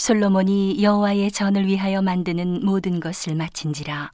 솔로몬이 0.00 0.82
여호와의 0.82 1.30
전을 1.30 1.66
위하여 1.66 2.00
만드는 2.00 2.64
모든 2.64 3.00
것을 3.00 3.34
마친지라. 3.34 4.12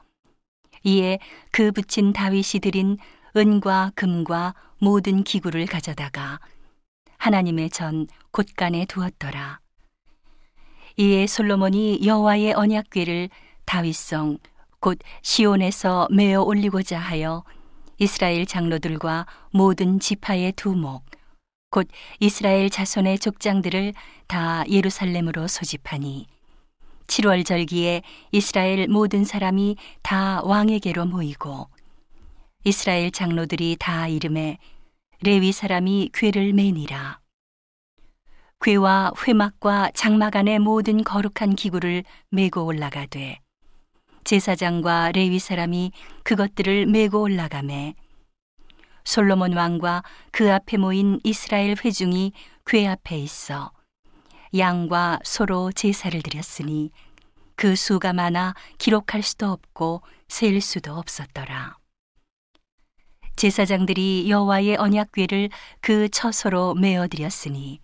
이에 0.83 1.21
그 1.53 1.71
붙인 1.71 2.13
다윗이 2.13 2.61
드린 2.61 2.99
은과 3.37 3.93
금과 3.95 4.57
모든 4.81 5.23
기구를 5.23 5.67
가져다가 5.67 6.41
하나님의 7.19 7.71
전 7.71 8.09
곳간에 8.33 8.87
두었더라. 8.87 9.61
이에 10.97 11.29
솔로몬이 11.29 12.05
여호와의 12.05 12.55
언약궤를 12.55 13.29
다윗성 13.65 14.39
곧 14.81 14.99
시온에서 15.23 16.09
메어 16.11 16.43
올리고자 16.43 16.99
하여 16.99 17.45
이스라엘 17.99 18.45
장로들과 18.45 19.27
모든 19.53 20.01
지파의 20.01 20.55
두목 20.57 21.05
곧 21.77 21.89
이스라엘 22.21 22.71
자손의 22.71 23.19
족장들을 23.19 23.93
다 24.29 24.65
예루살렘으로 24.67 25.47
소집하니 25.47 26.27
7월 27.07 27.45
절기에 27.45 28.01
이스라엘 28.33 28.89
모든 28.89 29.27
사람이 29.27 29.77
다 30.01 30.41
왕에게로 30.45 31.05
모이고 31.05 31.69
이스라엘 32.65 33.11
장로들이 33.11 33.77
다 33.79 34.09
이름에 34.09 34.57
레위 35.21 35.53
사람이 35.53 36.13
궤를 36.15 36.55
매니라. 36.55 37.21
궤와 38.63 39.13
회막과 39.29 39.91
장막 39.95 40.35
안의 40.35 40.61
모든 40.61 41.05
거룩한 41.05 41.57
기구를 41.57 42.05
메고 42.31 42.65
올라가되 42.65 43.39
제사장과 44.25 45.13
레위 45.13 45.39
사람이 45.39 45.93
그것들을 46.23 46.87
메고 46.87 47.21
올라가매 47.21 47.95
솔로몬 49.07 49.57
왕과 49.57 50.03
그 50.33 50.53
앞에 50.53 50.77
모인 50.77 51.21
이스라엘 51.23 51.77
회중이 51.83 52.33
궤 52.67 52.87
앞에 52.89 53.17
있어 53.21 53.71
양과 54.55 55.21
소로 55.23 55.71
제사를 55.73 56.21
드렸으니 56.21 56.91
그 57.55 57.77
수가 57.77 58.13
많아 58.13 58.55
기록할 58.79 59.23
수도 59.23 59.51
없고 59.53 60.03
셀 60.29 60.61
수도 60.61 60.95
없었더라. 60.95 61.77
제사장들이 63.37 64.29
여호와의 64.29 64.77
언약궤를 64.77 65.51
그 65.81 66.09
처소로 66.09 66.75
메어 66.75 67.07
드렸으니 67.07 67.81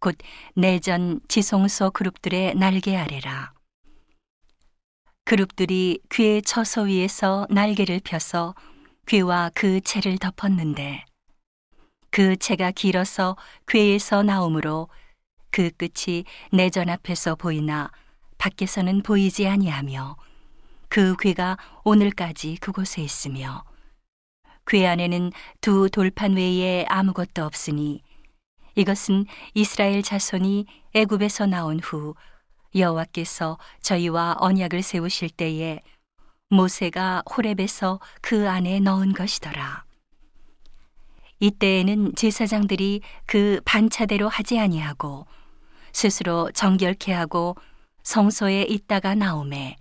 곧 0.00 0.16
내전 0.54 1.20
지성소 1.28 1.92
그룹들의 1.92 2.56
날개 2.56 2.96
아래라. 2.96 3.52
그룹들이 5.24 6.00
귀의 6.10 6.42
처소 6.42 6.82
위에서 6.82 7.46
날개를 7.50 8.00
펴서 8.02 8.54
괴와 9.06 9.50
그 9.54 9.80
채를 9.80 10.18
덮었는데 10.18 11.04
그 12.10 12.36
채가 12.36 12.72
길어서 12.72 13.36
괴에서 13.68 14.22
나오므로 14.22 14.88
그 15.50 15.70
끝이 15.70 16.24
내 16.52 16.70
전 16.70 16.88
앞에서 16.88 17.36
보이나 17.36 17.90
밖에서는 18.38 19.02
보이지 19.02 19.46
아니하며 19.46 20.16
그 20.88 21.16
괴가 21.16 21.56
오늘까지 21.84 22.56
그곳에 22.60 23.02
있으며 23.02 23.64
괴 24.66 24.86
안에는 24.86 25.30
두 25.60 25.88
돌판 25.88 26.34
외에 26.34 26.84
아무것도 26.88 27.44
없으니 27.44 28.02
이것은 28.74 29.26
이스라엘 29.54 30.02
자손이 30.02 30.66
애굽에서 30.94 31.46
나온 31.46 31.78
후 31.80 32.14
여호와께서 32.74 33.58
저희와 33.80 34.36
언약을 34.38 34.82
세우실 34.82 35.30
때에 35.30 35.80
모세가 36.48 37.24
호렙에서 37.28 38.00
그 38.20 38.48
안에 38.48 38.80
넣은 38.80 39.12
것이더라. 39.12 39.84
이때에는 41.40 42.14
제사장들이 42.14 43.02
그 43.26 43.60
반차대로 43.64 44.28
하지 44.28 44.58
아니하고 44.58 45.26
스스로 45.92 46.50
정결케 46.52 47.12
하고 47.12 47.56
성소에 48.02 48.62
있다가 48.62 49.14
나오매 49.14 49.76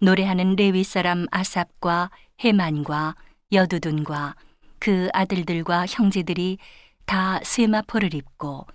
노래하는 0.00 0.56
레위 0.56 0.84
사람 0.84 1.26
아삽과 1.30 2.10
헤만과 2.42 3.14
여두둔과 3.52 4.36
그 4.78 5.08
아들들과 5.12 5.86
형제들이 5.86 6.58
다 7.04 7.40
세마포를 7.42 8.14
입고 8.14 8.66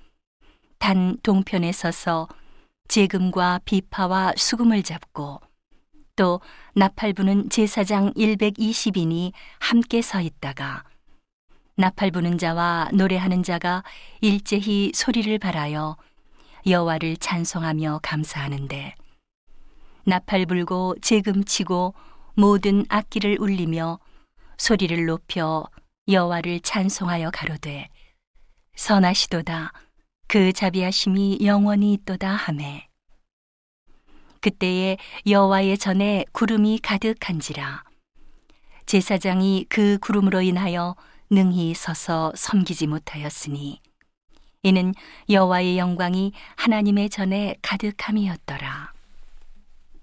단 0.80 1.18
동편에 1.24 1.72
서서 1.72 2.28
재금과 2.88 3.62
비파와 3.64 4.34
수금을 4.36 4.84
잡고 4.84 5.40
또 6.16 6.42
나팔 6.76 7.14
부는 7.14 7.50
제사장 7.50 8.14
120인이 8.14 9.32
함께 9.60 10.02
서 10.02 10.22
있다가 10.22 10.84
나팔 11.76 12.12
부는 12.12 12.38
자와 12.38 12.90
노래하는 12.94 13.42
자가 13.42 13.84
일제히 14.22 14.92
소리를 14.94 15.38
발하여 15.40 15.98
여호와를 16.68 17.18
찬송하며 17.18 18.00
감사하는데 18.04 18.96
나팔 20.06 20.46
불고 20.46 20.96
재금 21.02 21.44
치고 21.44 21.96
모든 22.36 22.86
악기를 22.90 23.38
울리며 23.40 24.00
소리를 24.58 25.06
높여 25.06 25.66
여호와를 26.08 26.60
찬송하여 26.60 27.32
가로되 27.32 27.90
선하시도다. 28.76 29.72
그 30.28 30.52
자비하심이 30.52 31.40
영원히 31.44 31.94
있도다 31.94 32.30
하매 32.30 32.88
그때에 34.44 34.98
여호와의 35.26 35.78
전에 35.78 36.26
구름이 36.34 36.80
가득한지라 36.84 37.84
제사장이 38.86 39.66
그 39.70 39.98
구름으로 40.00 40.42
인하여 40.42 40.96
능히 41.32 41.74
서서 41.74 42.34
섬기지 42.36 42.88
못하였으니 42.88 43.80
이는 44.64 44.94
여호와의 45.30 45.78
영광이 45.78 46.34
하나님의 46.56 47.10
전에 47.10 47.56
가득함이었더라. 47.62 48.93